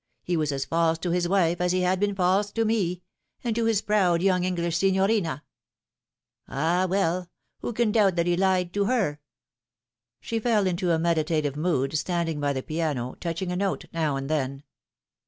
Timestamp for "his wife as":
1.11-1.73